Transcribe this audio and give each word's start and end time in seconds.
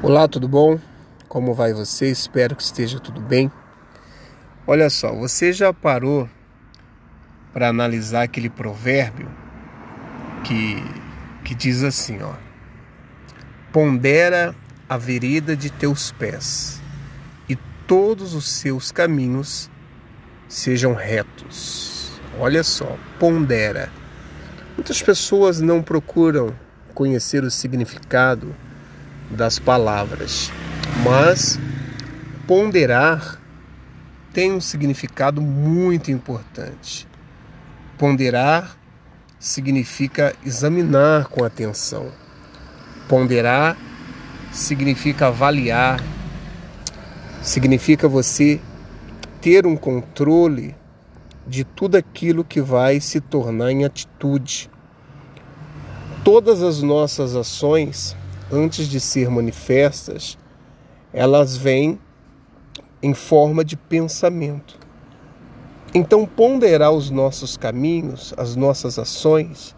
Olá, 0.00 0.28
tudo 0.28 0.46
bom? 0.46 0.78
Como 1.26 1.52
vai 1.52 1.72
você? 1.72 2.08
Espero 2.08 2.54
que 2.54 2.62
esteja 2.62 3.00
tudo 3.00 3.20
bem. 3.20 3.50
Olha 4.64 4.88
só, 4.88 5.12
você 5.12 5.52
já 5.52 5.72
parou 5.72 6.30
para 7.52 7.68
analisar 7.68 8.22
aquele 8.22 8.48
provérbio 8.48 9.28
que, 10.44 10.76
que 11.44 11.52
diz 11.52 11.82
assim, 11.82 12.22
ó: 12.22 12.32
Pondera 13.72 14.54
a 14.88 14.96
vereda 14.96 15.56
de 15.56 15.68
teus 15.68 16.12
pés, 16.12 16.80
e 17.48 17.56
todos 17.88 18.34
os 18.34 18.48
seus 18.48 18.92
caminhos 18.92 19.68
sejam 20.48 20.94
retos. 20.94 22.12
Olha 22.38 22.62
só, 22.62 22.96
pondera. 23.18 23.90
Muitas 24.76 25.02
pessoas 25.02 25.60
não 25.60 25.82
procuram 25.82 26.54
conhecer 26.94 27.42
o 27.42 27.50
significado 27.50 28.54
das 29.30 29.58
palavras, 29.58 30.50
mas 31.04 31.58
ponderar 32.46 33.40
tem 34.32 34.52
um 34.52 34.60
significado 34.60 35.40
muito 35.40 36.10
importante. 36.10 37.06
Ponderar 37.96 38.76
significa 39.38 40.34
examinar 40.44 41.26
com 41.26 41.44
atenção. 41.44 42.12
Ponderar 43.08 43.76
significa 44.52 45.28
avaliar, 45.28 46.02
significa 47.42 48.08
você 48.08 48.60
ter 49.40 49.66
um 49.66 49.76
controle 49.76 50.76
de 51.46 51.64
tudo 51.64 51.96
aquilo 51.96 52.44
que 52.44 52.60
vai 52.60 53.00
se 53.00 53.20
tornar 53.20 53.72
em 53.72 53.84
atitude. 53.84 54.70
Todas 56.22 56.62
as 56.62 56.82
nossas 56.82 57.34
ações 57.34 58.16
antes 58.50 58.88
de 58.88 58.98
ser 58.98 59.30
manifestas, 59.30 60.38
elas 61.12 61.56
vêm 61.56 61.98
em 63.02 63.14
forma 63.14 63.64
de 63.64 63.76
pensamento. 63.76 64.78
Então, 65.94 66.26
ponderar 66.26 66.92
os 66.92 67.10
nossos 67.10 67.56
caminhos, 67.56 68.34
as 68.36 68.56
nossas 68.56 68.98
ações, 68.98 69.74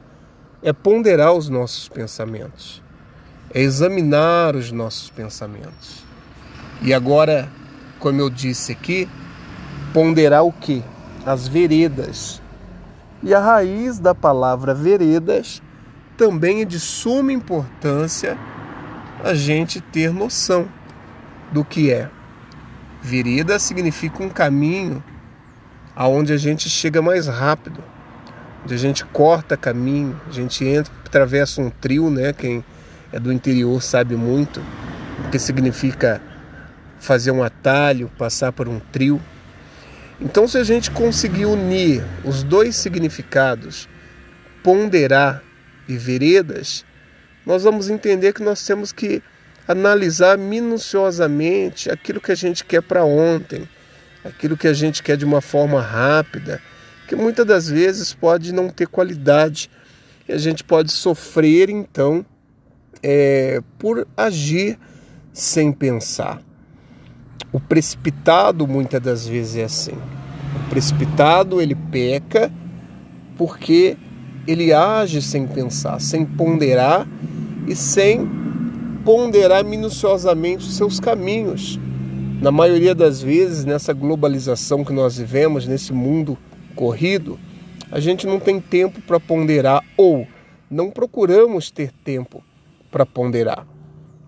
é 0.62 0.72
ponderar 0.72 1.32
os 1.32 1.48
nossos 1.48 1.88
pensamentos, 1.88 2.82
é 3.52 3.60
examinar 3.60 4.56
os 4.56 4.72
nossos 4.72 5.08
pensamentos. 5.10 6.04
E 6.82 6.92
agora, 6.92 7.48
como 7.98 8.20
eu 8.20 8.28
disse 8.28 8.72
aqui, 8.72 9.08
ponderar 9.92 10.44
o 10.44 10.52
que? 10.52 10.82
As 11.24 11.46
veredas. 11.46 12.40
E 13.22 13.34
a 13.34 13.40
raiz 13.40 13.98
da 13.98 14.14
palavra 14.14 14.74
veredas 14.74 15.62
também 16.16 16.62
é 16.62 16.64
de 16.64 16.80
suma 16.80 17.32
importância 17.32 18.38
a 19.22 19.34
gente 19.34 19.80
ter 19.80 20.12
noção 20.12 20.68
do 21.52 21.64
que 21.64 21.92
é. 21.92 22.08
Vereda 23.02 23.58
significa 23.58 24.22
um 24.22 24.28
caminho 24.28 25.02
aonde 25.94 26.32
a 26.32 26.36
gente 26.36 26.68
chega 26.68 27.02
mais 27.02 27.26
rápido, 27.26 27.82
onde 28.64 28.74
a 28.74 28.78
gente 28.78 29.04
corta 29.04 29.56
caminho, 29.56 30.18
a 30.28 30.32
gente 30.32 30.64
entra, 30.64 30.92
atravessa 31.04 31.60
um 31.60 31.70
trio, 31.70 32.10
né? 32.10 32.32
Quem 32.32 32.64
é 33.12 33.18
do 33.18 33.32
interior 33.32 33.82
sabe 33.82 34.16
muito 34.16 34.60
o 35.26 35.30
que 35.30 35.38
significa 35.38 36.22
fazer 36.98 37.30
um 37.30 37.42
atalho, 37.42 38.10
passar 38.16 38.52
por 38.52 38.68
um 38.68 38.78
trio. 38.78 39.20
Então, 40.20 40.46
se 40.46 40.58
a 40.58 40.64
gente 40.64 40.90
conseguir 40.90 41.46
unir 41.46 42.04
os 42.24 42.42
dois 42.42 42.76
significados, 42.76 43.88
ponderar 44.62 45.42
e 45.88 45.96
veredas, 45.96 46.84
nós 47.44 47.64
vamos 47.64 47.88
entender 47.88 48.32
que 48.32 48.42
nós 48.42 48.64
temos 48.64 48.92
que 48.92 49.22
analisar 49.66 50.36
minuciosamente 50.36 51.90
aquilo 51.90 52.20
que 52.20 52.32
a 52.32 52.34
gente 52.34 52.64
quer 52.64 52.82
para 52.82 53.04
ontem, 53.04 53.68
aquilo 54.24 54.56
que 54.56 54.66
a 54.66 54.72
gente 54.72 55.02
quer 55.02 55.16
de 55.16 55.24
uma 55.24 55.40
forma 55.40 55.80
rápida, 55.80 56.60
que 57.06 57.14
muitas 57.14 57.46
das 57.46 57.68
vezes 57.68 58.12
pode 58.12 58.52
não 58.52 58.68
ter 58.68 58.86
qualidade 58.86 59.70
e 60.28 60.32
a 60.32 60.38
gente 60.38 60.62
pode 60.62 60.92
sofrer 60.92 61.70
então 61.70 62.24
é, 63.02 63.60
por 63.78 64.06
agir 64.16 64.78
sem 65.32 65.72
pensar. 65.72 66.40
O 67.52 67.58
precipitado 67.58 68.66
muitas 68.66 69.00
das 69.00 69.26
vezes 69.26 69.56
é 69.56 69.64
assim. 69.64 69.96
O 70.54 70.70
precipitado 70.70 71.60
ele 71.60 71.74
peca 71.74 72.52
porque 73.36 73.96
ele 74.46 74.72
age 74.72 75.22
sem 75.22 75.46
pensar, 75.46 76.00
sem 76.00 76.24
ponderar 76.24 77.06
e 77.66 77.74
sem 77.74 78.28
ponderar 79.04 79.64
minuciosamente 79.64 80.66
os 80.66 80.76
seus 80.76 81.00
caminhos. 81.00 81.78
Na 82.40 82.50
maioria 82.50 82.94
das 82.94 83.20
vezes, 83.20 83.64
nessa 83.64 83.92
globalização 83.92 84.84
que 84.84 84.92
nós 84.92 85.18
vivemos, 85.18 85.66
nesse 85.66 85.92
mundo 85.92 86.38
corrido, 86.74 87.38
a 87.90 88.00
gente 88.00 88.26
não 88.26 88.38
tem 88.38 88.60
tempo 88.60 89.00
para 89.02 89.20
ponderar 89.20 89.84
ou 89.96 90.26
não 90.70 90.90
procuramos 90.90 91.70
ter 91.70 91.92
tempo 92.04 92.42
para 92.90 93.04
ponderar. 93.04 93.66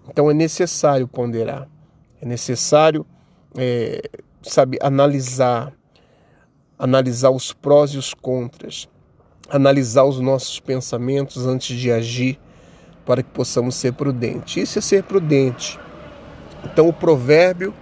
Então 0.08 0.30
é 0.30 0.34
necessário 0.34 1.06
ponderar, 1.06 1.68
é 2.20 2.26
necessário 2.26 3.06
é, 3.56 4.02
sabe, 4.42 4.78
analisar, 4.80 5.72
analisar 6.78 7.30
os 7.30 7.52
prós 7.52 7.92
e 7.92 7.98
os 7.98 8.12
contras, 8.12 8.88
analisar 9.48 10.04
os 10.04 10.18
nossos 10.20 10.58
pensamentos 10.58 11.46
antes 11.46 11.76
de 11.76 11.90
agir 11.90 12.38
para 13.04 13.22
que 13.22 13.30
possamos 13.30 13.74
ser 13.74 13.92
prudentes. 13.92 14.68
Isso 14.68 14.78
é 14.78 14.82
ser 14.82 15.02
prudente. 15.02 15.78
Então 16.64 16.88
o 16.88 16.92
provérbio, 16.92 17.74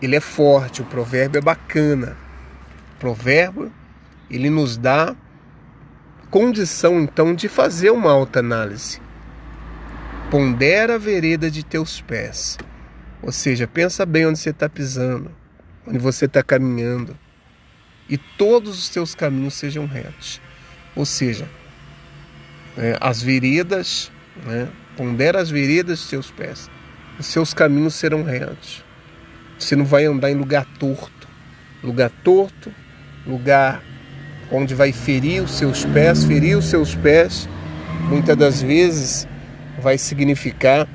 ele 0.00 0.16
é 0.16 0.20
forte, 0.20 0.82
o 0.82 0.84
provérbio 0.84 1.38
é 1.38 1.42
bacana. 1.42 2.16
O 2.96 3.00
provérbio, 3.00 3.72
ele 4.30 4.48
nos 4.48 4.76
dá 4.76 5.14
condição 6.30 7.00
então 7.00 7.34
de 7.34 7.48
fazer 7.48 7.90
uma 7.90 8.10
alta 8.10 8.40
análise. 8.40 9.00
Pondera 10.30 10.96
a 10.96 10.98
vereda 10.98 11.50
de 11.50 11.62
teus 11.62 12.00
pés. 12.00 12.58
Ou 13.22 13.30
seja, 13.30 13.66
pensa 13.66 14.04
bem 14.04 14.26
onde 14.26 14.38
você 14.38 14.50
está 14.50 14.68
pisando, 14.68 15.30
onde 15.86 15.98
você 15.98 16.24
está 16.24 16.42
caminhando, 16.42 17.16
e 18.08 18.18
todos 18.18 18.78
os 18.78 18.88
teus 18.88 19.14
caminhos 19.14 19.54
sejam 19.54 19.86
retos. 19.86 20.40
Ou 20.94 21.06
seja, 21.06 21.48
é, 22.76 22.98
as 23.00 23.22
veredas, 23.22 24.10
né, 24.44 24.68
pondera 24.96 25.40
as 25.40 25.50
veredas 25.50 25.98
de 25.98 26.04
seus 26.06 26.30
pés, 26.30 26.70
os 27.18 27.26
seus 27.26 27.54
caminhos 27.54 27.94
serão 27.94 28.22
retos. 28.22 28.84
Você 29.58 29.76
não 29.76 29.84
vai 29.84 30.04
andar 30.04 30.30
em 30.30 30.34
lugar 30.34 30.66
torto, 30.78 31.28
lugar 31.82 32.10
torto, 32.22 32.72
lugar 33.26 33.82
onde 34.50 34.74
vai 34.74 34.92
ferir 34.92 35.42
os 35.42 35.52
seus 35.52 35.84
pés, 35.84 36.24
ferir 36.24 36.56
os 36.56 36.66
seus 36.66 36.94
pés, 36.94 37.48
muitas 38.08 38.36
das 38.36 38.60
vezes 38.60 39.26
vai 39.80 39.96
significar 39.98 40.88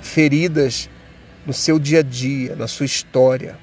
feridas 0.00 0.88
no 1.46 1.52
seu 1.52 1.78
dia 1.78 2.00
a 2.00 2.02
dia, 2.02 2.54
na 2.54 2.66
sua 2.66 2.86
história, 2.86 3.58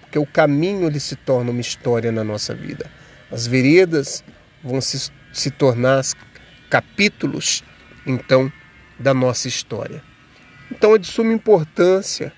porque 0.00 0.18
o 0.18 0.26
caminho 0.26 0.86
ele 0.86 1.00
se 1.00 1.16
torna 1.16 1.50
uma 1.50 1.60
história 1.60 2.12
na 2.12 2.22
nossa 2.22 2.54
vida. 2.54 2.86
As 3.30 3.46
veredas 3.46 4.24
vão 4.62 4.80
se, 4.80 5.10
se 5.32 5.50
tornar 5.50 6.02
capítulos, 6.68 7.64
então, 8.06 8.52
da 8.98 9.14
nossa 9.14 9.48
história. 9.48 10.02
Então 10.70 10.94
é 10.94 10.98
de 10.98 11.06
suma 11.06 11.32
importância 11.32 12.32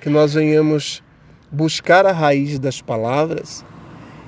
que 0.00 0.08
nós 0.08 0.34
venhamos 0.34 1.02
buscar 1.50 2.06
a 2.06 2.12
raiz 2.12 2.58
das 2.58 2.80
palavras 2.80 3.64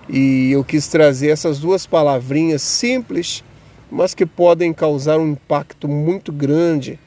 e 0.09 0.53
eu 0.53 0.63
quis 0.63 0.87
trazer 0.89 1.31
essas 1.31 1.59
duas 1.59 1.87
palavrinhas 1.87 2.63
simples, 2.63 3.43
mas 3.91 4.15
que 4.15 4.27
podem 4.27 4.73
causar 4.73 5.19
um 5.19 5.33
impacto 5.33 5.89
muito 5.89 6.33
grande 6.33 6.99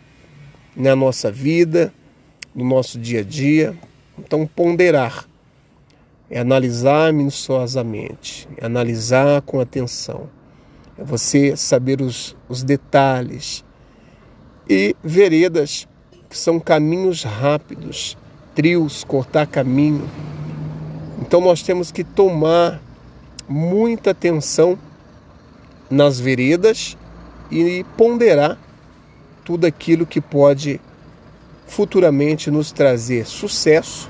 na 0.75 0.95
nossa 0.95 1.31
vida, 1.31 1.93
no 2.53 2.65
nosso 2.65 2.99
dia 2.99 3.21
a 3.21 3.23
dia. 3.23 3.77
Então, 4.17 4.45
ponderar 4.45 5.25
é 6.29 6.39
analisar 6.39 7.11
minuciosamente, 7.13 8.47
é 8.57 8.65
analisar 8.65 9.41
com 9.41 9.59
atenção, 9.59 10.29
é 10.97 11.03
você 11.03 11.55
saber 11.55 12.01
os, 12.01 12.35
os 12.47 12.63
detalhes 12.63 13.63
e 14.69 14.95
veredas, 15.03 15.87
que 16.29 16.37
são 16.37 16.59
caminhos 16.59 17.23
rápidos, 17.23 18.15
trios, 18.53 19.03
cortar 19.03 19.47
caminho. 19.47 20.07
Então 21.19 21.41
nós 21.41 21.63
temos 21.63 21.91
que 21.91 22.03
tomar 22.03 22.79
muita 23.47 24.11
atenção 24.11 24.77
nas 25.89 26.19
veredas 26.19 26.95
e 27.49 27.83
ponderar 27.97 28.57
tudo 29.43 29.65
aquilo 29.65 30.05
que 30.05 30.21
pode 30.21 30.79
futuramente 31.65 32.51
nos 32.51 32.71
trazer 32.71 33.25
sucesso 33.25 34.09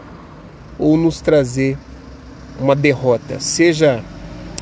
ou 0.78 0.98
nos 0.98 1.22
trazer 1.22 1.78
uma 2.60 2.76
derrota, 2.76 3.40
seja 3.40 4.04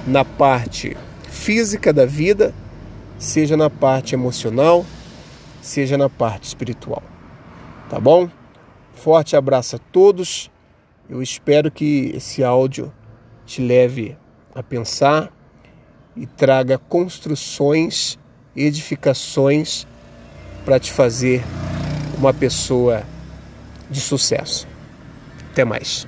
na 0.06 0.24
parte 0.24 0.96
física 1.30 1.92
da 1.92 2.06
vida, 2.06 2.54
seja 3.18 3.58
na 3.58 3.70
parte 3.70 4.14
emocional, 4.14 4.86
seja 5.68 5.98
na 5.98 6.10
parte 6.10 6.46
espiritual. 6.46 7.04
Tá 7.90 8.00
bom? 8.00 8.30
Forte 8.94 9.36
abraço 9.36 9.76
a 9.76 9.80
todos. 9.80 10.50
Eu 11.10 11.22
espero 11.22 11.70
que 11.70 12.12
esse 12.16 12.44
áudio 12.44 12.92
te 13.46 13.62
leve 13.62 14.18
a 14.54 14.64
pensar 14.64 15.32
e 16.16 16.26
traga 16.26 16.78
construções, 16.78 18.18
edificações 18.56 19.86
para 20.66 20.80
te 20.80 20.92
fazer 20.92 21.44
uma 22.18 22.34
pessoa 22.34 23.04
de 23.90 24.02
sucesso. 24.02 24.68
Até 25.52 25.64
mais. 25.64 26.08